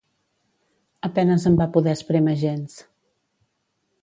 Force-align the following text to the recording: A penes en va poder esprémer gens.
A 1.07 1.11
penes 1.19 1.45
en 1.51 1.59
va 1.59 1.69
poder 1.77 1.95
esprémer 1.99 2.35
gens. 2.45 2.81